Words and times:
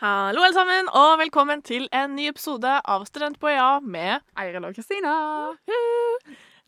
Hallo, 0.00 0.40
alle 0.40 0.56
sammen, 0.56 0.86
og 0.96 1.18
velkommen 1.20 1.60
til 1.60 1.82
en 1.92 2.14
ny 2.16 2.30
episode 2.30 2.70
av 2.88 3.02
Student 3.04 3.36
på 3.36 3.50
EA 3.52 3.82
med 3.84 4.22
Eiril 4.40 4.64
og 4.64 4.72
Kristina. 4.72 5.10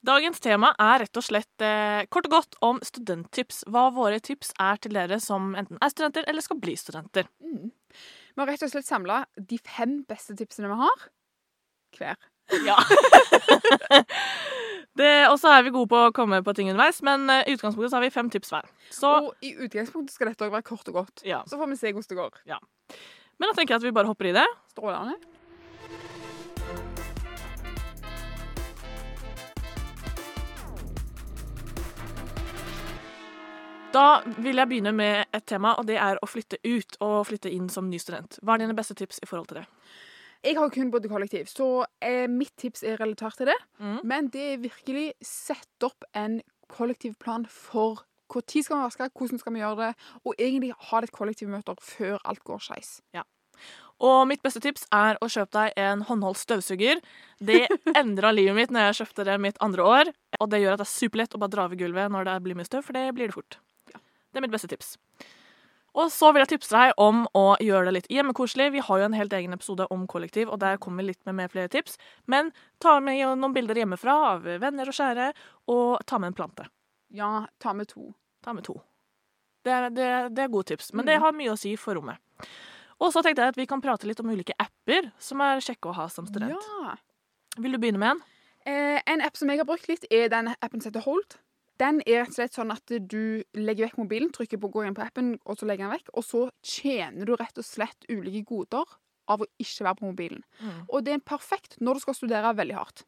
Dagens 0.05 0.43
tema 0.45 0.75
er 0.77 1.01
rett 1.01 1.17
og 1.17 1.25
slett 1.25 1.65
eh, 1.65 2.05
kort 2.13 2.29
og 2.29 2.35
godt 2.35 2.59
om 2.69 2.83
studenttips. 2.85 3.63
Hva 3.73 3.87
våre 3.97 4.19
tips 4.21 4.53
er 4.61 4.77
til 4.85 4.93
dere 4.99 5.17
som 5.25 5.55
enten 5.57 5.81
er 5.81 5.95
studenter 5.95 6.29
eller 6.29 6.45
skal 6.45 6.61
bli 6.61 6.75
studenter. 6.77 7.31
Mm. 7.41 7.71
Vi 7.73 8.43
har 8.43 8.53
rett 8.53 8.67
og 8.69 8.75
slett 8.75 8.91
samla 8.91 9.23
de 9.41 9.61
fem 9.65 10.03
beste 10.13 10.37
tipsene 10.37 10.69
vi 10.69 10.79
har. 10.83 11.09
Hver. 11.97 12.21
Ja. 12.69 12.77
Og 15.33 15.39
så 15.41 15.49
er 15.49 15.65
vi 15.65 15.73
gode 15.73 15.89
på 15.89 16.03
å 16.11 16.13
komme 16.13 16.43
på 16.45 16.53
ting 16.53 16.69
underveis, 16.69 17.01
men 17.01 17.25
eh, 17.33 17.47
i 17.49 17.57
utgangspunktet 17.57 17.95
så 17.95 17.97
har 17.97 18.05
vi 18.05 18.13
fem 18.13 18.29
tips 18.29 18.53
hver. 18.53 18.69
Så, 18.93 19.09
Og 19.09 19.33
i 19.41 19.55
utgangspunktet 19.57 20.13
skal 20.19 20.29
dette 20.29 20.45
også 20.45 20.53
være 20.59 20.69
kort 20.69 20.93
og 20.93 21.01
godt. 21.01 21.25
ja. 21.25 21.41
Så 21.49 21.57
får 21.57 21.73
vi 21.73 21.81
se 21.81 21.97
hvordan 21.97 22.13
det 22.13 22.21
går. 22.21 22.41
Men 23.39 23.51
da 23.51 23.57
tenker 23.57 23.75
jeg 23.75 23.83
at 23.83 23.87
vi 23.89 23.95
bare 23.97 24.11
hopper 24.11 24.31
i 24.31 24.37
det. 24.37 24.47
Strålende. 24.73 25.19
Da 33.93 34.23
vil 34.41 34.57
jeg 34.57 34.69
begynne 34.71 34.93
med 34.97 35.27
et 35.37 35.45
tema, 35.45 35.75
og 35.77 35.85
det 35.89 35.99
er 36.01 36.17
å 36.23 36.29
flytte 36.31 36.57
ut 36.65 36.97
og 37.05 37.27
flytte 37.29 37.51
inn 37.53 37.69
som 37.73 37.91
ny 37.91 38.01
student. 38.01 38.39
Hva 38.41 38.57
er 38.57 38.65
dine 38.65 38.77
beste 38.77 38.97
tips 38.97 39.21
i 39.21 39.29
forhold 39.29 39.51
til 39.51 39.61
det? 39.61 39.67
Jeg 40.43 40.57
har 40.59 40.73
kun 40.75 40.89
bodd 40.91 41.05
i 41.07 41.11
kollektiv, 41.11 41.45
så 41.47 41.85
eh, 42.03 42.25
mitt 42.31 42.55
tips 42.59 42.83
er 42.89 42.97
relatert 42.99 43.37
til 43.39 43.51
det. 43.53 43.59
Mm. 43.79 43.99
Men 44.09 44.31
det 44.33 44.47
er 44.55 44.65
virkelig 44.65 45.05
sett 45.23 45.87
opp 45.87 46.09
en 46.19 46.41
kollektivplan 46.73 47.45
for 47.53 48.07
tid 48.41 48.65
skal 48.65 48.79
vi 48.79 48.89
vaske, 48.89 49.11
hvordan 49.19 49.39
skal 49.39 49.53
vi 49.53 49.61
gjøre 49.61 49.79
det, 49.87 49.93
og 50.25 50.35
egentlig 50.39 50.73
ha 50.89 51.01
litt 51.01 51.13
kollektivmøter 51.13 51.77
før 51.85 52.19
alt 52.25 52.45
går 52.49 52.63
skeis. 52.65 53.01
Og 54.03 54.25
mitt 54.27 54.43
beste 54.43 54.63
tips 54.63 54.89
er 54.95 55.19
å 55.23 55.29
kjøpe 55.31 55.55
deg 55.55 55.77
en 55.79 56.01
håndholdt 56.09 56.41
støvsuger. 56.41 57.03
Det 57.39 57.69
endra 58.01 58.33
livet 58.35 58.57
mitt 58.57 58.73
når 58.75 58.89
jeg 58.89 59.03
kjøpte 59.03 59.27
det 59.29 59.37
mitt 59.43 59.61
andre 59.63 59.87
år. 59.87 60.11
Og 60.41 60.51
det 60.51 60.63
gjør 60.63 60.75
at 60.75 60.83
det 60.83 60.89
er 60.89 60.95
superlett 60.97 61.37
å 61.37 61.43
bare 61.43 61.55
dra 61.55 61.69
over 61.69 61.79
gulvet 61.79 62.11
når 62.11 62.27
det 62.27 62.41
blir 62.47 62.59
mye 62.59 62.67
støv, 62.67 62.83
for 62.89 62.99
det 62.99 63.13
blir 63.15 63.31
det 63.31 63.37
fort. 63.37 63.61
Ja. 63.93 64.01
Det 64.01 64.41
er 64.41 64.47
mitt 64.47 64.55
beste 64.55 64.71
tips. 64.73 64.97
Og 65.93 66.09
så 66.09 66.31
vil 66.33 66.41
jeg 66.41 66.55
tipse 66.55 66.73
deg 66.73 66.95
om 67.05 67.27
å 67.37 67.45
gjøre 67.61 67.91
det 67.91 67.97
litt 67.99 68.11
hjemmekoselig. 68.11 68.71
Vi 68.73 68.85
har 68.87 69.01
jo 69.01 69.09
en 69.11 69.17
helt 69.17 69.35
egen 69.37 69.53
episode 69.53 69.85
om 69.93 70.07
kollektiv, 70.09 70.49
og 70.49 70.63
der 70.63 70.81
kommer 70.81 71.05
vi 71.05 71.11
litt 71.11 71.21
med, 71.29 71.37
med 71.37 71.53
flere 71.53 71.69
tips. 71.73 71.99
Men 72.25 72.49
ta 72.81 72.97
med 73.05 73.21
noen 73.21 73.53
bilder 73.55 73.83
hjemmefra 73.83 74.17
av 74.33 74.49
venner 74.65 74.89
og 74.89 74.97
kjære, 74.97 75.29
og 75.69 76.01
ta 76.09 76.19
med 76.19 76.33
en 76.33 76.39
plante. 76.41 76.67
Ja, 77.13 77.45
ta 77.61 77.77
med 77.77 77.93
to. 77.93 78.09
Ta 78.43 78.53
med 78.57 78.65
to. 78.67 78.77
Det 79.63 79.71
er, 79.73 79.89
det, 79.95 80.07
det 80.35 80.43
er 80.43 80.49
gode 80.51 80.67
tips, 80.73 80.93
men 80.93 81.07
det 81.07 81.17
Mm. 81.19 81.23
har 81.23 81.33
mye 81.39 81.53
å 81.53 81.59
si 81.59 81.77
for 81.79 81.95
rommet. 81.95 82.19
Og 83.01 83.13
så 83.15 83.23
tenkte 83.23 83.43
jeg 83.43 83.53
at 83.55 83.57
vi 83.59 83.67
kan 83.67 83.81
prate 83.83 84.07
litt 84.07 84.21
om 84.21 84.31
ulike 84.31 84.55
apper 84.59 85.13
som 85.19 85.41
er 85.41 85.61
kjekke 85.63 85.91
å 85.91 85.95
ha 85.95 86.09
som 86.11 86.27
student. 86.27 86.59
Ja. 86.59 86.97
Vil 87.59 87.73
du 87.73 87.79
begynne 87.79 87.99
med 88.03 88.11
en? 88.17 88.23
Eh, 88.67 89.01
en 89.07 89.21
app 89.23 89.37
som 89.37 89.49
jeg 89.51 89.59
har 89.59 89.67
brukt 89.67 89.89
litt, 89.91 90.05
er 90.11 90.29
den 90.29 90.53
appen 90.61 90.81
som 90.81 90.91
heter 90.93 91.03
Hold. 91.07 91.37
Den 91.79 92.01
er 92.07 92.23
rett 92.23 92.29
og 92.31 92.35
slett 92.37 92.55
sånn 92.55 92.71
at 92.71 92.87
du 93.11 93.43
legger 93.59 93.89
vekk 93.89 93.99
mobilen, 93.99 94.31
trykker 94.31 94.61
på 94.63 94.71
gå 94.71 94.85
inn 94.87 94.95
på 94.95 95.03
appen, 95.03 95.33
og 95.47 95.57
så 95.59 95.67
legger 95.67 95.89
den 95.89 95.97
vekk. 95.97 96.11
Og 96.15 96.23
så 96.27 96.43
tjener 96.63 97.27
du 97.27 97.35
rett 97.35 97.59
og 97.59 97.65
slett 97.67 98.07
ulike 98.11 98.45
goder 98.47 98.85
av 99.29 99.43
å 99.43 99.47
ikke 99.63 99.87
være 99.87 99.99
på 99.99 100.07
mobilen. 100.11 100.43
Og 100.91 101.03
det 101.07 101.15
er 101.17 101.19
perfekt 101.27 101.79
når 101.81 101.95
du 101.95 102.01
skal 102.05 102.15
studere 102.19 102.55
veldig 102.55 102.75
hardt. 102.79 103.05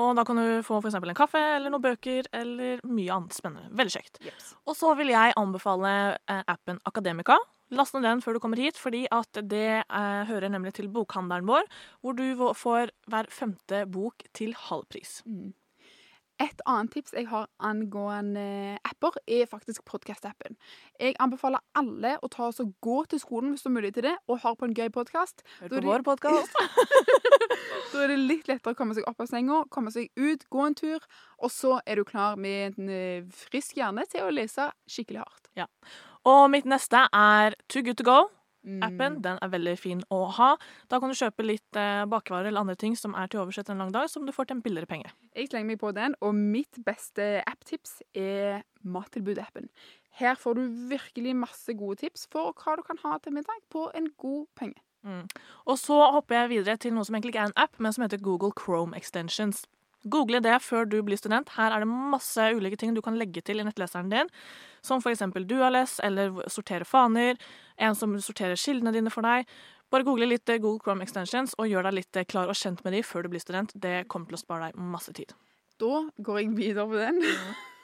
Og 0.00 0.16
da 0.18 0.24
kan 0.26 0.40
du 0.40 0.60
få 0.66 0.80
eksempel 0.80 1.12
en 1.12 1.18
kaffe 1.18 1.40
eller 1.56 1.72
noen 1.72 1.84
bøker 1.84 2.28
eller 2.36 2.82
mye 2.88 3.14
annet 3.14 3.36
spennende. 3.36 3.70
Veldig 3.76 3.94
kjekt. 3.94 4.20
Og 4.64 4.76
så 4.78 4.94
vil 4.98 5.12
jeg 5.12 5.36
anbefale 5.40 5.94
eh, 6.16 6.44
appen 6.50 6.80
Akademika. 6.88 7.38
Last 7.70 7.94
ned 7.94 8.02
den 8.02 8.22
før 8.24 8.34
du 8.34 8.42
kommer 8.42 8.58
hit, 8.58 8.78
fordi 8.80 9.04
at 9.14 9.42
det 9.46 9.82
eh, 9.84 10.22
hører 10.30 10.50
nemlig 10.50 10.74
til 10.78 10.90
bokhandelen 10.90 11.46
vår, 11.46 11.68
hvor 12.02 12.16
du 12.18 12.26
får 12.58 12.90
hver 13.10 13.30
femte 13.30 13.84
bok 13.90 14.24
til 14.34 14.56
halv 14.58 14.88
pris. 14.90 15.20
Mm. 15.28 15.52
Et 16.40 16.62
annet 16.64 16.88
tips 16.94 17.12
jeg 17.12 17.26
har 17.28 17.50
angående 17.60 18.78
apper, 18.88 19.18
er 19.28 19.48
faktisk 19.48 19.84
podkast-appen. 19.84 20.56
Jeg 20.96 21.18
anbefaler 21.20 21.60
alle 21.76 22.14
å 22.24 22.30
ta 22.32 22.46
oss 22.48 22.62
og 22.64 22.72
gå 22.80 23.02
til 23.12 23.20
skolen 23.20 23.52
hvis 23.52 23.66
du 23.66 23.68
har 23.68 23.74
mulighet 23.76 23.98
til 23.98 24.06
det, 24.08 24.14
og 24.24 24.40
høre 24.40 24.56
på 24.56 24.70
en 24.70 24.76
gøy 24.78 24.88
podkast. 24.94 25.44
Hør 25.60 25.68
er 25.68 25.76
på 25.76 25.84
vår 25.90 26.06
podkast. 26.08 26.56
Da 27.90 28.04
er 28.04 28.12
det 28.12 28.20
litt 28.22 28.46
lettere 28.46 28.72
å 28.72 28.78
komme 28.78 28.94
seg 28.94 29.04
opp 29.10 29.20
av 29.20 29.26
senga, 29.26 29.64
komme 29.74 29.90
seg 29.92 30.12
ut, 30.14 30.44
gå 30.48 30.62
en 30.62 30.76
tur, 30.78 31.02
og 31.42 31.50
så 31.52 31.80
er 31.82 31.98
du 31.98 32.06
klar 32.06 32.38
med 32.40 32.78
en 32.78 32.92
eh, 32.94 33.26
frisk 33.34 33.80
hjerne 33.80 34.06
til 34.08 34.28
å 34.28 34.32
lese 34.32 34.70
skikkelig 34.88 35.24
hardt. 35.24 35.50
Og 36.30 36.44
mitt 36.52 36.68
neste 36.70 37.08
er 37.10 37.58
Too 37.66 37.82
Good 37.82 37.98
To 38.00 38.06
Go. 38.06 38.20
Mm. 38.66 38.82
appen. 38.84 39.22
Den 39.24 39.38
er 39.40 39.52
veldig 39.52 39.76
fin 39.80 40.02
å 40.12 40.24
ha. 40.36 40.50
Da 40.92 41.00
kan 41.00 41.12
du 41.12 41.16
kjøpe 41.16 41.46
litt 41.46 41.78
eh, 41.78 42.04
bakvarer 42.10 42.50
eller 42.50 42.60
andre 42.60 42.76
ting 42.76 42.96
som 42.98 43.14
er 43.16 43.30
til 43.30 43.42
overs 43.42 43.60
etter 43.60 43.72
en 43.72 43.80
lang 43.84 43.94
dag, 43.94 44.10
som 44.12 44.26
du 44.26 44.34
får 44.36 44.50
til 44.50 44.58
en 44.58 44.64
billigere 44.64 44.90
penge. 44.90 45.14
Jeg 45.36 45.48
slenger 45.48 45.70
meg 45.72 45.80
på 45.80 45.94
den, 45.96 46.16
og 46.20 46.36
mitt 46.36 46.82
beste 46.84 47.40
app-tips 47.48 48.00
er 48.12 48.62
Mattilbud-appen. 48.84 49.70
Her 50.20 50.36
får 50.36 50.58
du 50.58 50.62
virkelig 50.90 51.34
masse 51.38 51.72
gode 51.78 52.02
tips 52.02 52.26
for 52.32 52.52
hva 52.52 52.76
du 52.76 52.84
kan 52.84 53.00
ha 53.04 53.16
til 53.22 53.36
middag 53.36 53.64
på 53.72 53.88
en 53.96 54.10
god 54.20 54.46
penge. 54.58 54.80
Mm. 55.06 55.24
Og 55.64 55.78
så 55.80 55.96
hopper 56.12 56.42
jeg 56.42 56.50
videre 56.50 56.80
til 56.80 56.92
noe 56.92 57.06
som 57.08 57.16
egentlig 57.16 57.32
ikke 57.32 57.44
er 57.46 57.52
en 57.52 57.60
app, 57.62 57.78
men 57.80 57.94
som 57.94 58.04
heter 58.04 58.20
Google 58.20 58.52
Chrome 58.58 58.96
Extensions. 58.98 59.64
Google 60.08 60.40
det 60.44 60.56
før 60.64 60.86
du 60.88 60.98
blir 61.04 61.18
student. 61.20 61.52
Her 61.56 61.74
er 61.76 61.84
det 61.84 61.88
masse 61.88 62.50
ulike 62.56 62.78
ting 62.80 62.94
du 62.96 63.02
kan 63.04 63.18
legge 63.20 63.42
til 63.44 63.60
i 63.60 63.64
nettleseren 63.66 64.12
din, 64.12 64.30
som 64.82 65.02
eksempel 65.04 65.46
Duales 65.48 65.98
eller 66.04 66.32
sortere 66.48 66.84
faner, 66.84 67.38
en 67.76 67.96
som 67.96 68.16
sorterer 68.20 68.58
kildene 68.60 68.92
dine 68.96 69.12
for 69.12 69.26
deg. 69.26 69.48
Bare 69.90 70.06
google 70.06 70.28
litt 70.30 70.48
eh, 70.48 70.60
Google 70.62 70.80
Chrome 70.84 71.02
Extensions 71.02 71.56
og 71.58 71.66
gjør 71.66 71.88
deg 71.88 71.98
litt 71.98 72.18
eh, 72.20 72.28
klar 72.28 72.50
og 72.50 72.58
kjent 72.58 72.84
med 72.86 72.94
de 72.94 73.02
før 73.02 73.26
du 73.26 73.32
blir 73.32 73.42
student. 73.42 73.74
Det 73.74 74.04
kommer 74.10 74.30
til 74.30 74.38
å 74.38 74.44
spare 74.44 74.68
deg 74.68 74.78
masse 74.92 75.14
tid. 75.16 75.34
Da 75.80 76.04
går 76.22 76.42
jeg 76.42 76.52
videre 76.58 76.86
på 76.86 77.00
den. 77.00 77.18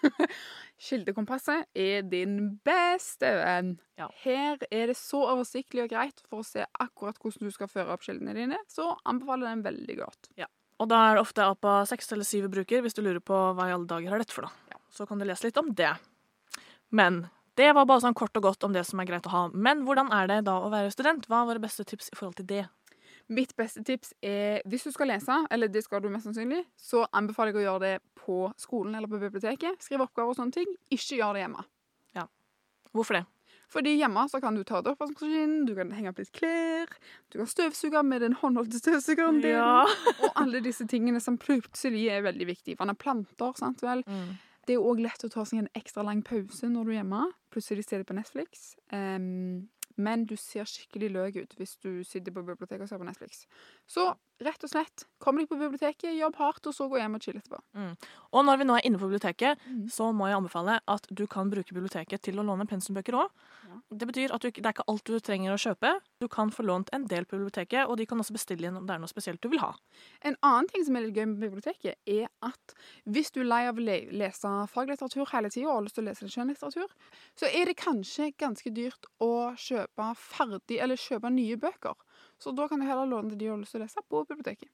Kildekompasset 0.87 1.71
er 1.75 2.05
din 2.07 2.37
beste 2.67 3.31
venn. 3.41 3.73
Ja. 3.99 4.11
Her 4.23 4.61
er 4.69 4.93
det 4.93 4.99
så 5.01 5.23
oversiktlig 5.33 5.87
og 5.87 5.95
greit 5.95 6.21
for 6.29 6.45
å 6.45 6.47
se 6.47 6.67
akkurat 6.79 7.19
hvordan 7.19 7.49
du 7.49 7.55
skal 7.55 7.71
føre 7.73 7.97
opp 7.97 8.05
kildene 8.05 8.37
dine, 8.37 8.61
så 8.71 8.93
anbefaler 9.09 9.49
den 9.49 9.65
veldig 9.65 9.97
godt. 10.03 10.29
Og 10.77 10.91
da 10.93 10.99
er 11.07 11.17
det 11.17 11.25
ofte 11.25 11.47
APA 11.49 11.79
6 11.89 12.13
eller 12.13 12.29
7 12.29 12.51
bruker, 12.53 12.85
hvis 12.85 12.97
du 12.97 13.01
lurer 13.01 13.23
på 13.25 13.37
hva 13.57 13.71
i 13.71 13.73
alle 13.73 13.89
dager 13.89 14.13
har 14.13 14.21
dette 14.21 14.37
for 14.37 14.45
noe. 14.45 14.79
Så 14.93 15.09
kan 15.09 15.19
du 15.19 15.25
lese 15.25 15.49
litt 15.49 15.57
om 15.61 15.73
det. 15.75 15.95
Men 16.95 17.27
det 17.57 17.71
var 17.73 17.87
bare 17.89 18.05
sånn 18.05 18.17
kort 18.17 18.37
og 18.37 18.45
godt 18.45 18.67
om 18.67 18.75
det 18.75 18.85
som 18.87 19.01
er 19.01 19.09
greit 19.09 19.27
å 19.29 19.33
ha. 19.33 19.45
Men 19.53 19.85
hvordan 19.87 20.11
er 20.13 20.29
det 20.31 20.41
da 20.49 20.59
å 20.61 20.73
være 20.73 20.93
student? 20.93 21.29
Hva 21.31 21.43
er 21.43 21.53
våre 21.53 21.63
beste 21.63 21.87
tips 21.89 22.11
i 22.13 22.19
forhold 22.19 22.37
til 22.41 22.49
det? 22.51 22.65
Mitt 23.33 23.57
beste 23.59 23.83
tips 23.83 24.13
er 24.23 24.61
hvis 24.71 24.85
du 24.87 24.93
skal 24.95 25.11
lese, 25.11 25.39
eller 25.51 25.71
det 25.73 25.83
skal 25.83 26.03
du 26.05 26.11
mest 26.13 26.29
sannsynlig, 26.29 26.61
så 26.79 27.07
anbefaler 27.17 27.55
jeg 27.55 27.63
å 27.63 27.65
gjøre 27.65 27.83
det 27.87 27.95
på 28.21 28.43
skolen 28.61 28.95
eller 28.95 29.11
på 29.11 29.19
biblioteket. 29.23 29.81
Skrive 29.83 30.07
oppgaver 30.07 30.35
og 30.35 30.39
sånne 30.39 30.55
ting. 30.55 30.77
Ikke 30.95 31.19
gjør 31.19 31.35
det 31.35 31.47
hjemme. 31.47 31.65
Ja. 32.15 32.29
Hvorfor 32.95 33.19
det? 33.19 33.25
Fordi 33.73 33.97
hjemme 33.99 34.23
så 34.31 34.39
kan 34.43 34.55
du 34.55 34.63
ta 34.63 34.79
ut 34.79 34.87
oppvaskmaskinen, 34.93 35.65
du 35.67 35.73
kan 35.75 35.91
henge 35.97 36.13
opp 36.13 36.21
litt 36.23 36.31
klær, 36.37 36.91
du 37.33 37.41
kan 37.41 37.49
støvsuge 37.51 38.03
med 38.07 38.23
den 38.23 38.37
håndholdte 38.39 38.79
støvsugeren 38.79 39.41
din, 39.43 39.57
ja. 39.59 39.83
og 40.21 40.39
alle 40.39 40.61
disse 40.63 40.87
tingene 40.87 41.19
som 41.23 41.39
plutselig 41.43 42.05
er 42.15 42.23
veldig 42.29 42.47
viktige. 42.47 42.79
Vanne 42.79 42.95
planter, 42.95 43.57
sant 43.59 43.83
vel. 43.83 44.05
Mm. 44.07 44.37
Det 44.67 44.75
er 44.75 44.83
òg 44.83 45.01
lett 45.05 45.23
å 45.23 45.31
ta 45.31 45.45
seg 45.47 45.63
en 45.63 45.73
ekstra 45.79 46.03
lang 46.07 46.25
pause 46.27 46.69
når 46.71 46.89
du 46.89 46.91
er 46.91 46.99
hjemme. 47.01 47.23
Plutselig 47.55 47.87
ser 47.87 48.03
du 48.03 48.09
på 48.09 48.17
Netflix. 48.19 48.75
Ehm, 48.95 49.69
men 49.97 50.25
du 50.29 50.37
ser 50.37 50.65
skikkelig 50.69 51.11
løk 51.15 51.37
ut 51.43 51.55
hvis 51.59 51.77
du 51.83 52.03
sitter 52.05 52.33
på 52.33 52.43
biblioteket 52.45 52.83
og 52.85 52.89
ser 52.91 52.99
på 53.01 53.07
Netflix. 53.09 53.47
Så 53.89 54.15
rett 54.45 54.65
og 54.65 54.69
slett, 54.69 55.07
kom 55.19 55.39
deg 55.41 55.47
på 55.49 55.57
biblioteket, 55.57 56.13
jobb 56.19 56.35
hardt, 56.37 56.67
og 56.69 56.75
så 56.77 56.89
gå 56.93 56.99
hjem 57.01 57.15
og 57.17 57.23
chill 57.25 57.39
etterpå. 57.39 57.61
Og 58.37 58.45
når 58.45 58.59
vi 58.61 58.67
nå 58.69 58.75
er 58.77 58.85
inne 58.85 58.99
på 59.01 59.09
biblioteket, 59.09 59.57
Mm. 59.67 59.89
så 59.91 60.13
må 60.13 60.29
jeg 60.29 60.37
anbefale 60.37 60.81
at 60.87 61.07
du 61.11 61.27
kan 61.27 61.49
bruke 61.51 61.73
biblioteket 61.73 62.21
til 62.23 62.37
å 62.39 62.45
låne 62.45 62.67
pensumbøker 62.69 63.17
òg. 63.17 63.31
Ja. 63.67 63.81
Det 63.97 64.07
betyr 64.09 64.35
at 64.35 64.41
du, 64.43 64.51
det 64.51 64.67
er 64.67 64.73
ikke 64.75 64.85
alt 64.89 65.05
du 65.05 65.19
trenger 65.21 65.55
å 65.55 65.57
kjøpe. 65.59 66.01
Du 66.21 66.29
kan 66.29 66.51
få 66.51 66.63
lånt 66.63 66.91
en 66.93 67.07
del 67.07 67.25
på 67.25 67.39
biblioteket, 67.39 67.89
og 67.89 67.97
de 67.97 68.05
kan 68.07 68.19
også 68.21 68.33
bestille 68.37 68.69
inn 68.69 68.77
om 68.77 68.87
det 68.87 68.95
er 68.95 68.99
noe 68.99 69.09
spesielt 69.09 69.41
du 69.41 69.49
vil 69.49 69.61
ha. 69.61 69.73
En 70.23 70.37
annen 70.43 70.69
ting 70.69 70.85
som 70.85 70.97
er 70.97 71.07
litt 71.07 71.17
gøy 71.17 71.27
med 71.33 71.41
biblioteket, 71.41 71.97
er 72.07 72.29
at 72.43 72.75
hvis 73.07 73.31
du 73.33 73.41
er 73.41 73.49
lei 73.49 73.63
av 73.69 73.77
å 73.81 73.81
le 73.87 73.97
lese 74.13 74.53
faglitteratur 74.69 75.27
hele 75.33 75.49
tida 75.51 75.69
og 75.71 75.75
har 75.79 75.83
lyst 75.89 75.95
til 75.97 76.05
å 76.05 76.09
lese 76.11 76.29
skjønnlitteratur, 76.29 76.93
så 77.41 77.47
er 77.49 77.65
det 77.67 77.77
kanskje 77.81 78.33
ganske 78.37 78.71
dyrt 78.75 79.07
å 79.21 79.55
kjøpe 79.57 79.86
ferdig, 80.21 80.81
eller 80.83 81.01
kjøpe 81.01 81.31
nye 81.33 81.57
bøker. 81.61 81.95
Så 82.39 82.53
da 82.57 82.69
kan 82.69 82.81
du 82.81 82.87
heller 82.87 83.09
låne 83.09 83.33
det 83.33 83.41
de 83.41 83.51
har 83.51 83.61
lyst 83.61 83.77
til 83.77 83.83
å 83.83 83.87
lese, 83.87 84.03
på 84.09 84.25
biblioteket. 84.29 84.71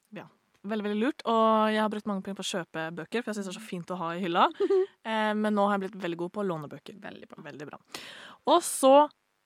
Veldig 0.63 0.85
veldig 0.87 1.01
lurt, 1.03 1.23
og 1.27 1.73
jeg 1.75 1.81
har 1.83 1.89
brukt 1.91 2.07
mange 2.07 2.23
penger 2.23 2.39
på 2.39 2.45
å 2.45 2.51
kjøpe 2.53 2.85
bøker, 2.95 3.23
for 3.23 3.33
jeg 3.33 3.41
syns 3.41 3.49
det 3.49 3.53
er 3.53 3.59
så 3.59 3.65
fint 3.67 3.89
å 3.91 3.99
ha 4.03 4.13
i 4.15 4.23
hylla. 4.23 4.49
Eh, 5.03 5.33
men 5.35 5.51
nå 5.51 5.65
har 5.67 5.75
jeg 5.75 5.81
blitt 5.83 6.03
veldig 6.05 6.17
god 6.21 6.31
på 6.31 6.39
å 6.39 6.45
låne 6.47 6.69
bøker. 6.71 6.95
Veldig 7.03 7.27
bra. 7.27 7.41
Veldig 7.43 7.67
bra. 7.67 7.79
Og 8.53 8.61
så 8.63 8.93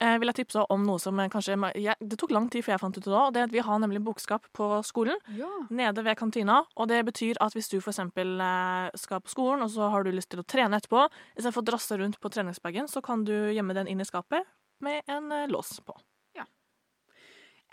eh, 0.04 0.18
vil 0.20 0.28
jeg 0.28 0.36
tipse 0.42 0.64
om 0.74 0.82
noe 0.84 1.00
som 1.00 1.22
kanskje 1.32 1.56
jeg, 1.80 1.94
Det 1.96 2.18
tok 2.20 2.34
lang 2.36 2.50
tid 2.52 2.66
før 2.66 2.74
jeg 2.74 2.82
fant 2.82 2.98
ut 2.98 3.06
det 3.06 3.14
da, 3.14 3.22
og 3.22 3.32
det 3.32 3.40
er 3.40 3.48
at 3.48 3.54
vi 3.54 3.62
har 3.64 3.80
nemlig 3.80 4.02
bokskap 4.04 4.50
på 4.52 4.68
skolen. 4.84 5.16
Ja. 5.38 5.48
nede 5.70 6.04
ved 6.04 6.18
kantina. 6.20 6.58
Og 6.76 6.90
det 6.92 7.00
betyr 7.08 7.40
at 7.40 7.56
hvis 7.56 7.72
du 7.72 7.78
eksempel 7.78 8.36
eh, 8.36 8.90
skal 9.00 9.24
på 9.24 9.32
skolen, 9.32 9.64
og 9.64 9.72
så 9.72 9.88
har 9.94 10.04
du 10.04 10.12
lyst 10.12 10.28
til 10.34 10.44
å 10.44 10.46
trene 10.46 10.76
etterpå, 10.76 11.08
istedenfor 11.38 11.64
å 11.64 11.70
drasse 11.72 11.96
rundt 12.02 12.20
på 12.20 12.34
treningsbagen, 12.36 12.92
så 12.92 13.00
kan 13.00 13.24
du 13.24 13.32
gjemme 13.56 13.80
den 13.80 13.88
inn 13.88 14.04
i 14.04 14.08
skapet 14.08 14.44
med 14.84 15.02
en 15.06 15.32
eh, 15.32 15.48
lås 15.48 15.80
på. 15.86 15.96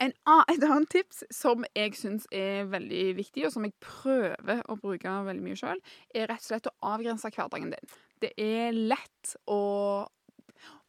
En 0.01 0.13
a- 0.25 0.45
et 0.51 0.63
annet 0.63 0.89
tips 0.89 1.23
som 1.33 1.65
jeg 1.75 1.95
syns 1.97 2.25
er 2.33 2.65
veldig 2.71 3.03
viktig, 3.19 3.45
og 3.47 3.53
som 3.55 3.67
jeg 3.67 3.75
prøver 3.83 4.63
å 4.69 4.77
bruke 4.81 5.17
veldig 5.27 5.45
mye 5.45 5.59
sjøl, 5.59 5.81
er 6.15 6.29
rett 6.31 6.43
og 6.43 6.49
slett 6.49 6.71
å 6.71 6.75
avgrense 6.95 7.31
hverdagen 7.33 7.73
din. 7.75 7.93
Det 8.23 8.33
er 8.39 8.73
lett 8.73 9.35
å 9.51 9.61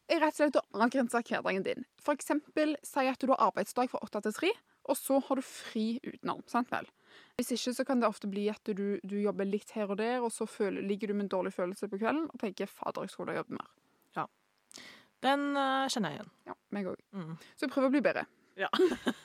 er 0.05 0.21
rett 0.21 0.35
og 0.35 0.37
slett 0.37 0.59
å 0.59 0.65
avgrense 0.85 1.21
hverdagen 1.25 1.65
din. 1.65 1.85
Eksempel 2.13 2.75
si 2.85 3.05
at 3.09 3.21
du 3.21 3.31
har 3.33 3.47
arbeidsdag 3.47 3.89
fra 3.89 4.03
åtte 4.05 4.21
til 4.27 4.35
tre, 4.37 4.51
og 4.85 4.97
så 4.99 5.17
har 5.27 5.39
du 5.39 5.45
fri 5.45 5.95
utenom. 6.05 6.43
sant 6.49 6.69
vel? 6.69 6.85
Hvis 7.39 7.49
ikke 7.55 7.73
så 7.73 7.85
kan 7.87 8.01
det 8.01 8.09
ofte 8.09 8.29
bli 8.29 8.45
at 8.51 8.61
du, 8.77 8.99
du 9.01 9.15
jobber 9.17 9.47
litt 9.49 9.71
her 9.73 9.89
og 9.89 9.97
der, 9.97 10.19
og 10.21 10.29
så 10.35 10.45
føler, 10.45 10.85
ligger 10.85 11.09
du 11.09 11.15
med 11.15 11.25
en 11.25 11.33
dårlig 11.39 11.55
følelse 11.55 11.89
på 11.89 11.97
kvelden 11.97 12.27
og 12.29 12.39
tenker 12.39 12.69
'fader, 12.69 13.01
jeg 13.07 13.15
skulle 13.15 13.33
ha 13.33 13.41
jobbet 13.41 13.57
mer'. 13.57 13.71
Den 15.25 15.51
uh, 15.57 15.85
kjenner 15.89 16.13
jeg 16.13 16.21
igjen. 16.21 16.33
Ja, 16.49 16.57
meg 16.75 16.89
òg. 16.91 16.99
Mm. 17.15 17.37
Så 17.59 17.69
prøv 17.71 17.89
å 17.89 17.93
bli 17.93 18.03
bedre. 18.05 18.25
Ja. 18.55 18.69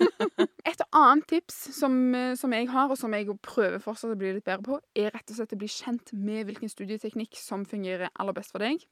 Et 0.70 0.81
annet 0.91 1.26
tips 1.31 1.58
som, 1.76 1.94
eh, 2.14 2.32
som 2.38 2.52
jeg 2.55 2.67
har, 2.73 2.91
og 2.91 2.99
som 2.99 3.12
jeg 3.14 3.29
prøver 3.47 3.79
fortsatt 3.82 4.14
å 4.14 4.19
bli 4.19 4.32
litt 4.35 4.47
bedre 4.47 4.64
på, 4.67 4.79
er 4.99 5.12
rett 5.14 5.31
og 5.31 5.38
slett 5.38 5.55
å 5.55 5.61
bli 5.61 5.69
kjent 5.70 6.12
med 6.17 6.49
hvilken 6.49 6.73
studieteknikk 6.73 7.38
som 7.38 7.62
fungerer 7.69 8.11
aller 8.19 8.35
best 8.37 8.55
for 8.55 8.64
deg. 8.64 8.82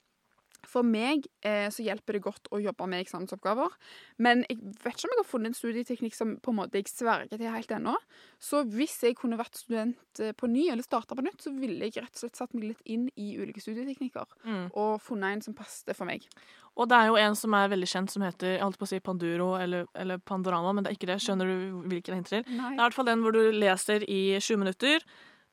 For 0.66 0.86
meg 0.86 1.28
eh, 1.46 1.68
så 1.72 1.84
hjelper 1.84 2.16
det 2.16 2.24
godt 2.24 2.48
å 2.54 2.58
jobbe 2.60 2.88
med 2.90 3.04
eksamensoppgaver. 3.04 3.74
Men 4.24 4.42
jeg 4.48 4.58
vet 4.82 4.96
ikke 4.96 5.08
om 5.08 5.14
jeg 5.14 5.20
har 5.20 5.28
funnet 5.30 5.52
en 5.52 5.58
studieteknikk 5.58 6.16
som 6.16 6.34
på 6.42 6.52
en 6.52 6.58
måte 6.58 6.80
jeg 6.80 6.90
sverger 6.90 7.30
til 7.30 7.52
helt 7.54 7.74
ennå. 7.76 7.94
Så 8.42 8.64
hvis 8.72 8.96
jeg 9.06 9.16
kunne 9.20 9.38
vært 9.38 9.60
student 9.60 10.22
eh, 10.22 10.34
på 10.34 10.50
ny, 10.50 10.66
eller 10.72 10.86
starta 10.86 11.16
på 11.18 11.24
nytt, 11.24 11.40
så 11.44 11.54
ville 11.54 11.88
jeg 11.88 12.02
rett 12.02 12.14
og 12.14 12.24
slett 12.24 12.40
satt 12.40 12.56
meg 12.58 12.72
litt 12.72 12.82
inn 12.90 13.06
i 13.14 13.30
ulike 13.38 13.62
studieteknikker. 13.62 14.26
Mm. 14.48 14.66
Og 14.74 14.98
funnet 15.04 15.38
en 15.38 15.46
som 15.48 15.56
passet 15.58 15.94
for 15.96 16.10
meg. 16.10 16.26
Og 16.78 16.90
det 16.90 16.98
er 16.98 17.08
jo 17.10 17.16
en 17.18 17.38
som 17.38 17.54
er 17.58 17.70
veldig 17.72 17.88
kjent, 17.90 18.12
som 18.12 18.22
heter 18.22 18.54
jeg 18.54 18.62
holdt 18.62 18.78
på 18.78 18.86
å 18.86 18.90
si 18.90 19.00
Panduro 19.02 19.48
eller, 19.58 19.88
eller 19.98 20.20
Pandorama, 20.22 20.74
men 20.74 20.84
det 20.86 20.92
er 20.92 20.98
ikke 20.98 21.10
det. 21.10 21.18
Skjønner 21.24 21.48
du 21.48 21.80
hvilken 21.90 22.14
jeg 22.14 22.22
hinter 22.22 22.36
til? 22.36 22.52
Nei. 22.54 22.74
Det 22.74 22.76
er 22.76 22.78
i 22.78 22.84
hvert 22.84 22.98
fall 22.98 23.10
den 23.10 23.24
hvor 23.24 23.34
du 23.34 23.42
leser 23.54 24.06
i 24.06 24.20
20 24.38 24.62
minutter. 24.62 25.08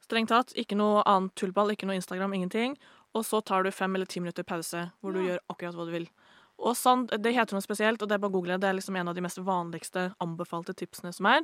Strengt 0.05 0.29
tatt. 0.29 0.53
Ikke 0.59 0.77
noe 0.77 1.01
annet 1.09 1.33
tullball, 1.39 1.73
ikke 1.73 1.89
noe 1.89 1.97
Instagram, 1.97 2.35
ingenting. 2.37 2.77
Og 3.15 3.23
så 3.25 3.39
tar 3.45 3.63
du 3.63 3.71
fem 3.71 3.95
eller 3.95 4.05
ti 4.11 4.19
minutter 4.19 4.43
pause, 4.43 4.89
hvor 5.01 5.13
du 5.15 5.21
Ja. 5.23 5.35
gjør 5.35 5.39
akkurat 5.53 5.75
hva 5.77 5.85
du 5.87 5.91
vil. 5.95 6.09
Og 6.57 6.73
sånn, 6.75 7.07
Det 7.07 7.33
heter 7.35 7.51
noe 7.53 7.61
spesielt, 7.61 8.01
og 8.01 8.07
det 8.07 8.15
er 8.15 8.19
bare 8.19 8.31
å 8.31 8.33
google. 8.33 8.57
Det 8.57 8.69
er 8.69 8.73
liksom 8.77 8.95
en 8.97 9.09
av 9.09 9.15
de 9.15 9.21
mest 9.21 9.37
vanligste 9.43 10.15
anbefalte 10.21 10.73
tipsene 10.73 11.13
som 11.13 11.25
er. 11.25 11.41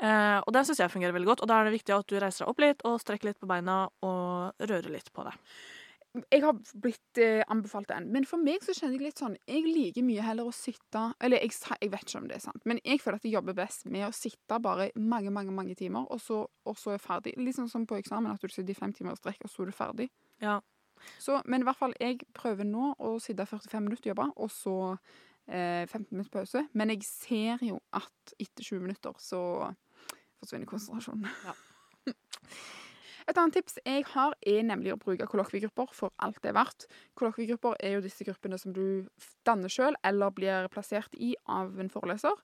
Eh, 0.00 0.38
og 0.46 0.52
den 0.52 0.64
syns 0.64 0.78
jeg 0.78 0.90
fungerer 0.92 1.12
veldig 1.16 1.26
godt. 1.30 1.40
Og 1.42 1.48
da 1.48 1.60
er 1.60 1.64
det 1.70 1.80
viktig 1.80 1.96
at 1.98 2.06
du 2.06 2.18
reiser 2.20 2.44
deg 2.44 2.48
opp 2.48 2.60
litt 2.60 2.82
og 2.84 3.00
strekker 3.00 3.24
litt 3.30 3.40
på 3.40 3.48
beina 3.48 3.88
og 4.02 4.52
rører 4.60 4.90
litt 4.90 5.10
på 5.12 5.24
det. 5.24 5.32
jeg 6.32 6.42
har 6.42 6.52
blitt 6.74 7.18
eh, 7.18 7.44
anbefalt 7.48 7.86
den, 7.86 8.10
men 8.10 8.24
for 8.24 8.36
meg 8.42 8.60
så 8.66 8.74
kjenner 8.74 8.98
jeg 8.98 9.00
litt 9.06 9.20
sånn 9.20 9.36
Jeg 9.46 9.62
liker 9.62 10.02
mye 10.02 10.20
heller 10.20 10.48
å 10.50 10.52
sitte 10.52 11.14
Eller 11.20 11.38
jeg, 11.38 11.52
jeg 11.80 11.90
vet 11.92 12.02
ikke 12.02 12.18
om 12.18 12.26
det 12.26 12.34
er 12.36 12.40
sant, 12.40 12.66
men 12.66 12.80
jeg 12.84 12.98
føler 12.98 13.14
at 13.20 13.22
jeg 13.22 13.32
jobber 13.36 13.54
best 13.54 13.86
med 13.86 14.08
å 14.08 14.12
sitte 14.12 14.58
bare 14.60 14.90
mange, 14.96 15.30
mange 15.30 15.52
mange 15.52 15.76
timer, 15.76 16.10
og 16.10 16.18
så, 16.20 16.48
og 16.66 16.76
så 16.76 16.90
er 16.90 16.98
jeg 16.98 17.06
ferdig. 17.06 17.36
Litt 17.38 17.54
sånn 17.54 17.70
som 17.70 17.86
på 17.86 17.94
eksamen, 18.02 18.32
at 18.32 18.40
du 18.42 18.48
sitter 18.48 18.72
i 18.72 18.74
fem 18.74 18.92
timer 18.92 19.12
og 19.12 19.18
strekk, 19.22 19.38
og 19.44 19.50
så 19.50 19.62
er 19.62 19.66
du 19.66 19.72
ferdig. 19.72 20.08
Ja. 20.42 20.60
Så, 21.18 21.40
men 21.44 21.62
i 21.62 21.68
hvert 21.68 21.80
fall, 21.80 21.94
jeg 22.00 22.20
prøver 22.36 22.68
nå 22.68 22.92
å 22.98 23.16
sitte 23.22 23.46
45 23.48 23.86
minutter 23.86 24.10
og 24.10 24.12
jobbe, 24.14 24.28
og 24.36 24.52
så 24.54 24.76
eh, 25.46 25.86
15 25.86 26.10
minutter 26.10 26.34
pause. 26.38 26.66
Men 26.72 26.94
jeg 26.94 27.06
ser 27.06 27.64
jo 27.66 27.80
at 27.96 28.36
etter 28.38 28.66
20 28.66 28.84
minutter 28.84 29.16
så 29.22 29.42
forsvinner 30.40 30.68
konsentrasjonen. 30.70 31.28
Ja. 31.46 31.56
Et 33.30 33.38
annet 33.38 33.54
tips 33.54 33.76
jeg 33.84 34.02
har, 34.10 34.34
er 34.42 34.64
nemlig 34.66 34.90
å 34.90 34.98
bruke 34.98 35.26
kollokviegrupper 35.30 35.92
for 35.94 36.10
alt 36.24 36.40
det 36.42 36.50
er 36.50 36.56
verdt. 36.56 36.86
Kollokviegrupper 37.18 37.76
er 37.78 37.94
jo 37.94 38.02
disse 38.02 38.24
gruppene 38.26 38.58
som 38.58 38.74
du 38.74 39.06
danner 39.46 39.70
sjøl, 39.70 39.94
eller 40.06 40.32
blir 40.34 40.66
plassert 40.72 41.14
i 41.14 41.36
av 41.46 41.78
en 41.78 41.92
foreleser. 41.92 42.34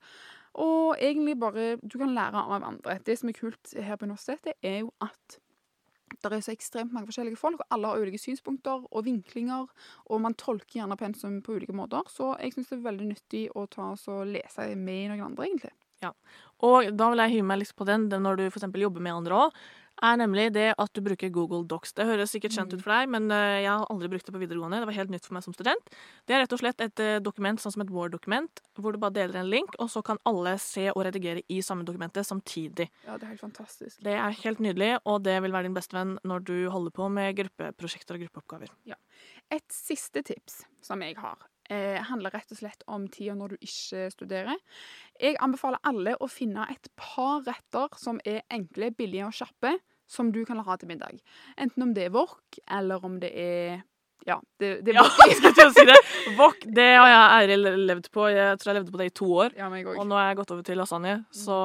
Og 0.63 0.95
egentlig 1.03 1.35
bare 1.41 1.65
Du 1.83 1.99
kan 1.99 2.15
lære 2.15 2.39
av 2.39 2.63
andre. 2.63 3.01
Det 3.05 3.19
som 3.19 3.29
er 3.29 3.37
kult 3.37 3.75
her 3.75 3.97
på 3.97 4.07
universitetet, 4.07 4.55
er 4.63 4.85
jo 4.85 4.93
at 5.03 5.41
det 6.23 6.33
er 6.33 6.45
så 6.45 6.55
ekstremt 6.55 6.93
mange 6.95 7.09
forskjellige 7.11 7.39
folk, 7.41 7.61
og 7.61 7.75
alle 7.75 7.91
har 7.91 8.03
ulike 8.03 8.21
synspunkter 8.21 8.85
og 8.91 9.07
vinklinger, 9.07 9.67
og 10.07 10.23
man 10.23 10.37
tolker 10.39 10.81
gjerne 10.81 10.99
pensum 11.01 11.41
på 11.43 11.59
ulike 11.59 11.75
måter, 11.77 12.07
så 12.11 12.35
jeg 12.41 12.55
syns 12.55 12.71
det 12.71 12.79
er 12.79 12.87
veldig 12.87 13.09
nyttig 13.11 13.43
å 13.55 13.67
ta 13.71 13.93
og 13.95 14.31
lese 14.31 14.69
med 14.77 15.11
noen 15.13 15.27
andre, 15.31 15.49
egentlig. 15.49 15.75
Og 16.67 16.93
da 16.97 17.09
vil 17.11 17.23
jeg 17.25 17.35
hive 17.35 17.49
meg 17.49 17.61
litt 17.61 17.75
på 17.77 17.87
den, 17.89 18.07
når 18.09 18.39
du 18.39 18.45
eksempel 18.47 18.87
jobber 18.87 19.05
med 19.05 19.17
andre 19.17 19.41
òg, 19.47 19.61
er 20.05 20.19
nemlig 20.21 20.49
det 20.55 20.69
at 20.77 20.93
du 20.97 21.01
bruker 21.05 21.31
Google 21.33 21.65
Docs. 21.69 21.95
Det 21.97 22.07
høres 22.09 22.33
sikkert 22.35 22.57
kjent 22.57 22.75
ut 22.75 22.83
for 22.83 22.93
deg, 22.93 23.09
men 23.15 23.31
eh, 23.33 23.63
jeg 23.65 23.71
har 23.71 23.87
aldri 23.93 24.11
brukt 24.13 24.29
det 24.29 24.35
på 24.35 24.43
videregående. 24.43 24.81
Det 24.83 24.91
var 24.91 24.99
helt 24.99 25.15
nytt 25.15 25.27
for 25.29 25.37
meg 25.37 25.47
som 25.47 25.57
student. 25.57 25.97
Det 26.29 26.37
er 26.37 26.43
rett 26.45 26.55
og 26.57 26.61
slett 26.61 26.85
et 26.85 27.03
eh, 27.03 27.17
dokument 27.25 27.63
sånn 27.63 27.75
som 27.77 27.85
et 27.85 27.93
Word-dokument, 27.95 28.63
hvor 28.77 28.93
du 28.93 29.01
bare 29.03 29.17
deler 29.17 29.41
en 29.41 29.51
link, 29.53 29.77
og 29.83 29.91
så 29.93 30.03
kan 30.07 30.21
alle 30.29 30.57
se 30.63 30.89
og 30.93 31.03
redigere 31.09 31.45
i 31.53 31.63
samme 31.65 31.87
dokumentet 31.89 32.29
samtidig. 32.29 32.91
Ja, 33.07 33.17
det 33.17 33.29
er 33.29 33.35
helt 33.35 33.45
fantastisk. 33.47 33.99
Det 34.05 34.17
er 34.19 34.39
helt 34.45 34.63
nydelig, 34.65 34.93
og 35.09 35.23
det 35.27 35.39
vil 35.45 35.57
være 35.57 35.71
din 35.71 35.77
beste 35.77 35.97
venn 35.97 36.17
når 36.27 36.47
du 36.47 36.57
holder 36.73 36.97
på 36.97 37.11
med 37.13 37.37
gruppeprosjekter 37.41 38.19
og 38.19 38.27
gruppeoppgaver. 38.27 38.73
Et 39.55 39.69
siste 39.73 40.23
tips 40.27 40.65
som 40.85 41.03
jeg 41.05 41.17
har, 41.21 41.47
eh, 41.71 41.99
handler 42.09 42.35
rett 42.35 42.53
og 42.55 42.59
slett 42.61 42.85
om 42.91 43.09
tida 43.13 43.35
når 43.39 43.55
du 43.55 43.67
ikke 43.67 44.07
studerer. 44.13 44.61
Jeg 45.21 45.39
anbefaler 45.43 45.83
alle 45.87 46.17
å 46.21 46.29
finne 46.31 46.67
et 46.73 46.91
par 46.99 47.43
retter 47.47 47.93
som 48.01 48.21
er 48.25 48.43
enkle, 48.53 48.93
billige 48.97 49.27
og 49.29 49.37
kjappe, 49.37 49.77
som 50.07 50.31
du 50.33 50.45
kan 50.47 50.63
ha 50.63 50.79
til 50.79 50.91
middag. 50.93 51.19
Enten 51.59 51.83
om 51.83 51.93
det 51.97 52.07
er 52.07 52.15
wok, 52.15 52.61
eller 52.71 53.05
om 53.05 53.21
det 53.23 53.33
er 53.35 53.85
Ja, 54.27 54.41
det, 54.59 54.81
det 54.87 54.95
Ja, 54.97 55.05
jeg 55.29 55.37
skal 55.39 55.53
til 55.55 55.69
å 55.69 55.73
si 55.75 55.85
det! 55.87 55.97
Wok, 56.41 56.65
det 56.75 56.87
har 56.97 57.07
jeg 57.11 57.51
ærlig 57.55 57.75
levd 57.87 58.09
på. 58.11 58.25
Jeg 58.33 58.59
tror 58.59 58.73
jeg 58.73 58.79
levde 58.81 58.95
på 58.95 58.99
det 58.99 59.07
i 59.11 59.15
to 59.15 59.29
år. 59.45 59.53
Ja, 59.55 59.69
Og 59.71 60.07
nå 60.09 60.17
har 60.19 60.33
jeg 60.33 60.39
gått 60.41 60.55
over 60.55 60.67
til 60.67 60.81
lasagne, 60.81 61.21
så 61.31 61.59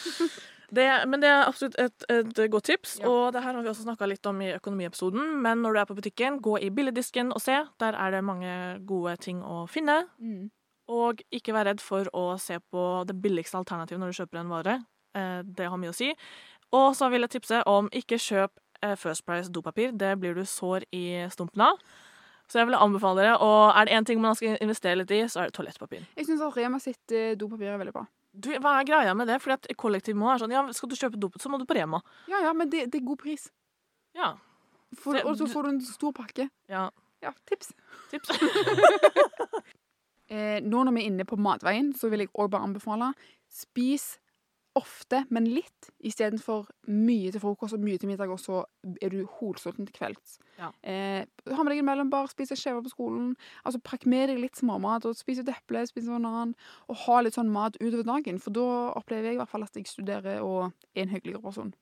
det, 0.74 0.86
Men 1.08 1.20
det 1.22 1.28
er 1.28 1.48
absolutt 1.48 1.76
et, 1.78 2.04
et 2.10 2.40
godt 2.50 2.64
tips. 2.70 2.98
Ja. 3.00 3.08
Og 3.08 3.32
det 3.34 3.42
her 3.42 3.54
har 3.54 3.62
vi 3.62 3.68
også 3.72 3.86
snakka 3.86 4.06
litt 4.08 4.26
om 4.26 4.40
i 4.40 4.52
økonomiepisoden. 4.54 5.36
Men 5.42 5.62
når 5.64 5.72
du 5.72 5.80
er 5.80 5.88
på 5.90 5.96
butikken, 5.98 6.40
gå 6.42 6.56
i 6.62 6.70
billedisken 6.70 7.32
og 7.34 7.42
se. 7.42 7.58
Der 7.82 7.98
er 7.98 8.10
det 8.14 8.24
mange 8.24 8.52
gode 8.86 9.16
ting 9.22 9.42
å 9.42 9.64
finne. 9.70 10.04
Mm. 10.18 10.48
Og 10.90 11.22
ikke 11.30 11.54
vær 11.54 11.68
redd 11.70 11.82
for 11.84 12.08
å 12.16 12.34
se 12.42 12.58
på 12.70 12.86
det 13.06 13.14
billigste 13.22 13.58
alternativet 13.60 14.00
når 14.02 14.10
du 14.10 14.20
kjøper 14.22 14.40
en 14.42 14.50
vare. 14.54 14.78
Eh, 15.14 15.42
Det 15.46 15.68
har 15.70 15.78
mye 15.78 15.92
å 15.92 15.96
si. 15.96 16.12
Og 16.72 16.94
så 16.98 17.10
vil 17.10 17.26
jeg 17.26 17.34
tipse 17.38 17.62
om 17.66 17.88
ikke 17.92 18.18
kjøp 18.18 18.52
eh, 18.82 18.96
First 18.96 19.26
Price 19.26 19.50
dopapir. 19.50 19.92
Det 19.92 20.16
blir 20.18 20.34
du 20.34 20.44
sår 20.44 20.86
i 20.94 21.26
stumpen 21.30 21.62
av. 21.66 21.78
Så 22.50 22.58
jeg 22.58 22.66
vil 22.66 22.74
anbefale 22.74 23.22
dere, 23.22 23.36
og 23.38 23.76
er 23.78 23.86
det 23.86 23.94
én 23.94 24.06
ting 24.06 24.18
man 24.22 24.34
skal 24.34 24.56
investere 24.58 24.98
litt 24.98 25.12
i, 25.14 25.20
så 25.30 25.44
er 25.44 25.50
det 25.50 25.54
toalettpapir. 25.54 26.02
Jeg 26.18 26.26
syns 26.26 26.42
Rema 26.56 26.80
sitt 26.82 27.12
eh, 27.14 27.36
dopapir 27.38 27.70
er 27.70 27.78
veldig 27.78 27.94
bra. 27.94 28.02
Du, 28.32 28.50
hva 28.62 28.76
er 28.80 28.84
greia 28.86 29.14
med 29.18 29.26
det? 29.26 29.40
Fordi 29.42 29.56
at 29.58 29.76
kollektiv 29.76 30.14
må 30.16 30.28
være 30.30 30.44
sånn 30.44 30.52
Ja, 30.54 30.62
skal 30.76 30.88
du 30.88 30.94
kjøpe 30.96 31.18
dopet, 31.18 31.42
så 31.42 31.50
må 31.50 31.58
du 31.58 31.64
på 31.66 31.74
Rema. 31.74 31.98
Ja, 32.30 32.40
ja, 32.46 32.52
men 32.54 32.70
det, 32.70 32.86
det 32.92 33.00
er 33.00 33.06
god 33.08 33.18
pris. 33.18 33.48
Ja. 34.14 34.36
For, 34.98 35.14
Det- 35.14 35.24
og 35.26 35.36
så 35.38 35.46
får 35.50 35.62
du 35.66 35.68
en 35.74 35.80
stor 35.86 36.12
pakke. 36.14 36.48
Ja. 36.70 36.88
Ja, 37.22 37.32
tips. 37.50 37.72
Tips. 38.10 38.30
Eh, 40.30 40.60
nå 40.62 40.84
når 40.86 40.94
vi 40.94 41.00
er 41.02 41.08
inne 41.10 41.24
på 41.26 41.34
matveien, 41.42 41.88
så 41.98 42.06
vil 42.06 42.20
jeg 42.22 42.28
òg 42.38 42.52
bare 42.52 42.62
anbefale 42.68 43.08
spis 43.50 44.19
ofte, 44.80 45.22
men 45.30 45.46
litt, 45.48 45.90
istedenfor 46.06 46.70
mye 46.90 47.30
til 47.32 47.42
frokost 47.42 47.76
og 47.76 47.84
mye 47.84 48.00
til 48.00 48.10
middag, 48.10 48.32
og 48.32 48.40
så 48.42 48.62
er 49.02 49.12
du 49.12 49.20
holsulten 49.38 49.88
til 49.88 49.96
kvelds. 49.96 50.38
Ja. 50.60 50.70
Eh, 50.82 51.24
ha 51.54 51.64
med 51.64 51.72
deg 51.72 51.82
en 51.82 51.88
mellombar, 51.88 52.28
spise 52.32 52.56
en 52.56 52.60
skjeve 52.60 52.82
på 52.84 52.92
skolen. 52.92 53.34
Altså 53.64 53.80
Pakk 53.84 54.06
med 54.10 54.28
deg 54.32 54.40
litt 54.42 54.60
småmat, 54.60 55.06
og 55.08 55.18
spis 55.18 55.42
et 55.42 55.52
eple, 55.52 55.84
spis 55.88 56.08
en 56.08 56.18
banan, 56.18 56.56
og 56.88 57.02
ha 57.06 57.20
litt 57.24 57.38
sånn 57.38 57.52
mat 57.52 57.78
utover 57.80 58.06
dagen. 58.08 58.40
For 58.42 58.56
da 58.56 58.66
opplever 58.98 59.30
jeg 59.30 59.38
i 59.38 59.42
hvert 59.42 59.52
fall 59.52 59.66
at 59.66 59.78
jeg 59.78 59.88
studerer 59.88 60.42
og 60.44 60.72
er 60.94 61.06
en 61.06 61.14
hyggeligere 61.14 61.44
person. 61.44 61.72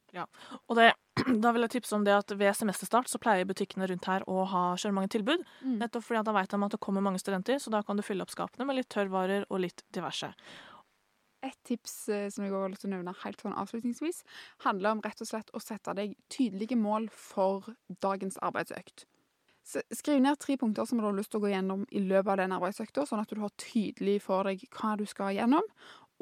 Og 0.68 0.78
det, 0.78 0.92
da 1.42 1.52
vil 1.54 1.66
jeg 1.66 1.74
tipse 1.76 1.96
om 1.96 2.06
det 2.06 2.14
at 2.16 2.32
ved 2.38 2.56
semesterstart 2.56 3.10
så 3.10 3.20
pleier 3.22 3.48
butikkene 3.48 3.88
rundt 3.90 4.08
her 4.08 4.24
å 4.30 4.46
ha 4.48 4.64
kjøre 4.78 4.96
mange 4.96 5.12
tilbud. 5.14 5.44
Mm. 5.62 5.78
Nettopp 5.82 6.06
fordi 6.06 6.22
at 6.22 6.30
da 6.30 6.36
vet 6.36 6.54
de 6.54 6.62
at 6.68 6.76
det 6.76 6.82
kommer 6.84 7.04
mange 7.04 7.22
studenter, 7.22 7.60
så 7.62 7.72
da 7.74 7.82
kan 7.86 7.98
du 7.98 8.06
fylle 8.06 8.24
opp 8.24 8.34
skapene 8.34 8.68
med 8.68 8.80
litt 8.80 8.90
tørrvarer 8.94 9.48
og 9.48 9.62
litt 9.66 9.84
diverse. 9.94 10.32
Et 11.46 11.54
tips 11.68 12.08
eh, 12.10 12.26
som 12.34 12.44
jeg 12.44 12.54
har 12.54 12.70
lyst 12.70 12.82
til 12.82 12.90
å 12.90 12.96
nevne 12.96 13.14
helt 13.22 13.44
sånn 13.44 13.54
avslutningsvis, 13.60 14.24
handler 14.64 14.96
om 14.96 15.04
rett 15.04 15.22
og 15.22 15.30
slett 15.30 15.52
å 15.54 15.62
sette 15.62 15.94
deg 15.94 16.16
tydelige 16.32 16.78
mål 16.78 17.06
for 17.14 17.70
dagens 18.02 18.40
arbeidsøkt. 18.42 19.06
Skriv 19.68 20.22
ned 20.24 20.38
tre 20.40 20.56
punkter 20.56 20.86
som 20.88 20.98
du 20.98 21.04
har 21.04 21.14
lyst 21.14 21.30
til 21.34 21.42
å 21.42 21.44
gå 21.44 21.52
gjennom 21.52 21.84
i 21.92 22.00
løpet 22.00 22.32
av 22.32 22.38
den 22.40 22.54
arbeidsøkta, 22.56 23.04
sånn 23.06 23.20
at 23.20 23.30
du 23.30 23.42
har 23.42 23.52
tydelig 23.60 24.16
for 24.24 24.48
deg 24.48 24.64
hva 24.72 24.94
du 24.96 25.04
skal 25.06 25.36
gjennom. 25.36 25.66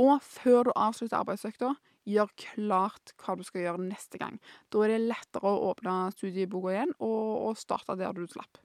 Og 0.03 0.19
før 0.25 0.67
du 0.67 0.73
avslutter 0.75 1.21
arbeidsøkta, 1.21 1.77
gjør 2.07 2.33
klart 2.39 3.15
hva 3.23 3.37
du 3.39 3.45
skal 3.47 3.63
gjøre 3.63 3.87
neste 3.87 4.19
gang. 4.21 4.41
Da 4.71 4.83
er 4.85 4.95
det 4.95 5.07
lettere 5.07 5.49
å 5.49 5.71
åpne 5.71 5.99
studieboka 6.15 6.75
igjen 6.75 6.95
og, 6.99 7.23
og 7.49 7.61
starte 7.61 7.97
der 7.99 8.15
du 8.19 8.27
slapp. 8.31 8.61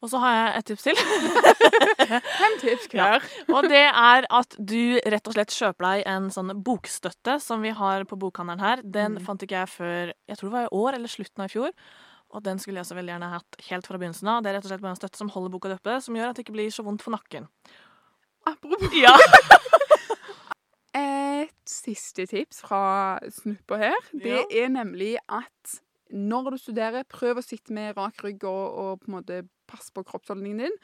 Og 0.00 0.08
så 0.08 0.16
har 0.22 0.32
jeg 0.32 0.52
et 0.58 0.68
tips 0.70 0.84
til. 0.86 1.00
Fem 2.40 2.54
tips 2.62 2.86
Ja. 2.96 3.08
Og 3.52 3.66
det 3.68 3.82
er 3.84 4.24
at 4.32 4.54
du 4.56 4.96
rett 5.12 5.28
og 5.28 5.34
slett 5.36 5.52
kjøper 5.52 5.86
deg 5.90 6.06
en 6.08 6.30
sånn 6.32 6.54
bokstøtte 6.64 7.34
som 7.44 7.60
vi 7.60 7.74
har 7.76 8.06
på 8.08 8.16
bokhandelen 8.16 8.64
her. 8.64 8.80
Den 8.82 9.18
Mm. 9.18 9.24
fant 9.26 9.44
ikke 9.44 9.58
jeg 9.60 9.68
før 9.74 10.12
jeg 10.14 10.38
tror 10.38 10.48
det 10.48 10.56
var 10.56 10.70
i 10.70 10.72
år 10.80 10.96
eller 10.96 11.12
slutten 11.12 11.44
av 11.44 11.50
i 11.50 11.52
fjor. 11.52 11.70
Og 12.32 12.42
den 12.46 12.58
skulle 12.62 12.80
jeg 12.80 12.86
så 12.88 12.96
veldig 12.96 13.12
gjerne 13.12 13.28
hatt 13.34 13.60
helt 13.68 13.86
fra 13.90 13.98
begynnelsen 13.98 14.28
av. 14.32 14.40
Det 14.42 14.48
er 14.48 14.56
rett 14.56 14.64
og 14.64 14.70
slett 14.70 14.80
bare 14.86 14.94
en 14.96 15.02
støtte 15.02 15.18
som 15.20 15.28
holder 15.34 15.50
boka 15.52 15.74
oppe, 15.74 16.00
som 16.00 16.16
gjør 16.16 16.30
at 16.30 16.36
det 16.38 16.46
ikke 16.46 16.56
blir 16.56 16.70
så 16.72 16.84
vondt 16.86 17.02
for 17.04 17.12
nakken. 17.12 17.48
Apropos 18.48 18.88
Ja. 18.96 19.12
siste 21.70 22.26
tips 22.26 22.60
fra 22.66 23.18
snuppa 23.30 23.78
her. 23.80 23.96
Det 24.12 24.42
er 24.50 24.68
nemlig 24.72 25.16
at 25.28 25.78
når 26.10 26.50
du 26.56 26.58
studerer, 26.58 27.04
prøv 27.06 27.38
å 27.38 27.44
sitte 27.44 27.72
med 27.74 27.94
rak 27.98 28.22
rygg 28.24 28.42
og, 28.48 28.78
og 28.82 29.02
på 29.02 29.10
en 29.10 29.14
måte 29.14 29.40
passe 29.70 29.94
på 29.94 30.04
kroppsholdningen 30.08 30.66
din. 30.66 30.76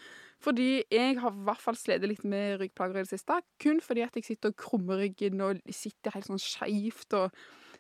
Fordi 0.45 0.71
jeg 0.93 1.19
har 1.21 1.35
i 1.35 1.45
hvert 1.49 1.63
fall 1.63 1.79
slitt 1.79 2.07
litt 2.07 2.25
med 2.29 2.61
ryggplager 2.63 3.01
i 3.01 3.05
det 3.05 3.13
siste. 3.13 3.41
Kun 3.63 3.83
fordi 3.85 4.07
at 4.07 4.17
jeg 4.17 4.29
sitter 4.31 4.55
og 4.55 4.59
krummer 4.61 5.03
ryggen 5.03 5.43
og 5.45 5.63
sitter 5.75 6.15
helt 6.17 6.31
sånn 6.31 6.43
skeivt 6.43 7.17
og 7.19 7.31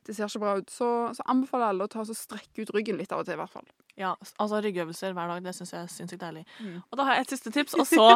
det 0.06 0.14
ser 0.14 0.30
ikke 0.30 0.44
bra 0.44 0.56
ut. 0.60 0.70
Så, 0.70 0.88
så 1.18 1.26
anbefaler 1.30 1.72
alle 1.72 1.86
å 1.86 1.90
ta 1.90 2.04
og 2.04 2.16
strekke 2.16 2.62
ut 2.62 2.72
ryggen 2.76 3.00
litt 3.00 3.12
av 3.14 3.24
og 3.24 3.28
til, 3.28 3.38
i 3.38 3.42
hvert 3.42 3.54
fall. 3.54 3.66
Ja, 3.96 4.10
altså 4.36 4.58
ryggøvelser 4.60 5.14
hver 5.16 5.30
dag, 5.30 5.44
det 5.44 5.54
syns 5.56 5.72
jeg 5.72 5.80
er 5.80 5.92
sinnssykt 5.92 6.20
deilig. 6.20 6.42
Mm. 6.60 6.80
Og 6.84 6.98
da 7.00 7.06
har 7.08 7.16
jeg 7.16 7.26
et 7.26 7.30
siste 7.32 7.52
tips, 7.54 7.76
og 7.80 7.86
så 7.96 8.08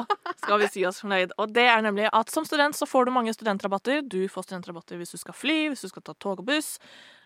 skal 0.42 0.60
vi 0.60 0.68
si 0.74 0.82
oss 0.88 1.00
fornøyd. 1.00 1.32
Og 1.40 1.54
det 1.56 1.64
er 1.72 1.80
nemlig 1.86 2.10
at 2.12 2.32
som 2.32 2.44
student 2.44 2.76
så 2.76 2.88
får 2.88 3.08
du 3.08 3.14
mange 3.16 3.32
studentrabatter. 3.36 4.02
Du 4.04 4.20
får 4.28 4.44
studentrabatter 4.48 5.00
hvis 5.00 5.14
du 5.16 5.20
skal 5.22 5.36
fly, 5.36 5.56
hvis 5.72 5.86
du 5.86 5.88
skal 5.92 6.04
ta 6.04 6.16
tog 6.20 6.42
og 6.42 6.50
buss. 6.50 6.74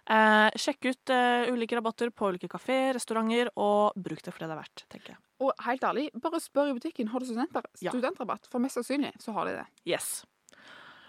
Eh, 0.04 0.50
sjekk 0.60 0.90
ut 0.90 1.12
eh, 1.14 1.48
ulike 1.50 1.78
rabatter 1.78 2.12
på 2.14 2.28
ulike 2.30 2.50
kafeer, 2.52 2.92
restauranter, 2.98 3.50
og 3.56 3.96
bruk 3.96 4.20
det 4.22 4.34
for 4.34 4.44
det 4.44 4.50
det 4.52 4.56
er 4.56 4.60
verdt, 4.60 4.84
tenker 4.92 5.14
jeg. 5.14 5.20
Og 5.42 5.64
helt 5.66 5.86
ærlig, 5.88 6.06
bare 6.22 6.40
spør 6.42 6.70
i 6.70 6.76
butikken 6.76 7.10
har 7.10 7.20
du 7.20 7.26
studenter, 7.26 7.66
Ja. 7.82 7.90
studentrabatt. 7.90 8.46
For 8.52 8.62
mest 8.62 8.78
sannsynlig 8.78 9.14
så 9.18 9.34
har 9.34 9.48
de 9.48 9.56
det. 9.58 9.66
Yes. 9.88 10.22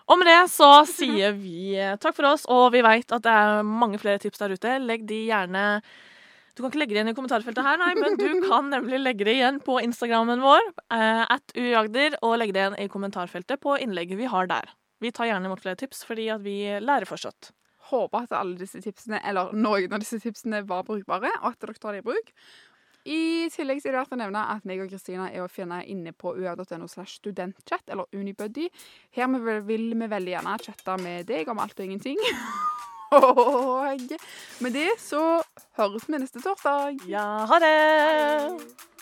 Og 0.07 0.19
med 0.21 0.29
det 0.29 0.39
så 0.53 0.69
sier 0.89 1.33
vi 1.37 1.75
eh, 1.77 1.95
takk 2.01 2.15
for 2.17 2.29
oss, 2.31 2.45
og 2.49 2.71
vi 2.73 2.81
veit 2.85 3.11
at 3.11 3.25
det 3.25 3.31
er 3.31 3.63
mange 3.65 3.99
flere 4.01 4.21
tips 4.21 4.41
der 4.41 4.53
ute. 4.55 4.75
Legg 4.81 5.05
de 5.09 5.25
gjerne 5.27 5.65
Du 6.55 6.63
kan 6.63 6.71
ikke 6.71 6.79
legge 6.79 6.95
det 6.95 7.01
igjen 7.01 7.11
i 7.11 7.15
kommentarfeltet 7.17 7.65
her, 7.67 7.79
nei, 7.81 7.91
men 7.99 8.15
du 8.15 8.29
kan 8.45 8.69
nemlig 8.71 9.01
legge 9.01 9.27
det 9.27 9.33
igjen 9.35 9.57
på 9.63 9.75
Instagrammen 9.83 10.39
vår, 10.39 10.69
eh, 10.95 11.23
at 11.35 11.51
uagder, 11.59 12.15
og 12.23 12.37
legge 12.39 12.55
det 12.55 12.61
igjen 12.61 12.77
i 12.79 12.87
kommentarfeltet 12.91 13.59
på 13.63 13.75
innlegget 13.83 14.21
vi 14.21 14.29
har 14.31 14.47
der. 14.47 14.71
Vi 15.03 15.11
tar 15.11 15.27
gjerne 15.27 15.49
imot 15.49 15.59
flere 15.59 15.75
tips, 15.75 16.05
fordi 16.07 16.29
at 16.31 16.45
vi 16.45 16.55
lærer 16.79 17.07
fortsatt. 17.09 17.51
Håper 17.91 18.23
at 18.23 18.37
alle 18.39 18.55
disse 18.57 18.79
tipsene, 18.81 19.19
eller 19.27 19.51
noen 19.51 19.91
av 19.91 19.99
disse 19.99 20.21
tipsene 20.23 20.63
var 20.65 20.87
brukbare, 20.87 21.33
og 21.41 21.51
at 21.51 21.59
dere 21.59 21.75
tar 21.75 21.97
dem 21.97 22.05
i 22.05 22.07
bruk. 22.07 22.31
I 23.05 23.19
tillegg 23.53 23.83
er 23.83 23.91
det 23.91 23.99
verdt 23.99 24.15
å 24.15 24.17
nevne 24.23 24.47
at 24.55 24.63
meg 24.65 24.79
og 24.81 24.89
Kristina 24.89 25.27
er 25.29 25.43
å 25.43 25.51
finne 25.51 25.83
inne 25.85 26.15
på 26.15 26.33
ua.no 26.39 26.87
slash 26.89 27.19
studentchat, 27.19 27.83
eller 27.91 28.07
Unibuddy. 28.15 28.71
Her 29.13 29.29
vil 29.67 29.91
vi 29.93 30.07
veldig 30.15 30.37
gjerne 30.39 30.57
chatte 30.63 30.97
med 31.03 31.27
deg 31.29 31.51
om 31.51 31.61
alt 31.61 31.77
og 31.77 31.85
ingenting. 31.85 32.17
Og 33.15 34.01
med 34.59 34.75
det 34.75 34.89
så 34.99 35.21
høres 35.79 36.09
vi 36.09 36.19
neste 36.19 36.41
torsdag. 36.43 36.99
Ja, 37.09 37.45
ha 37.49 37.59
det! 37.63 38.94